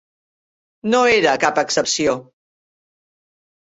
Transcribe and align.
No 0.95 1.03
era 1.19 1.35
cap 1.45 1.63
excepció. 1.65 2.19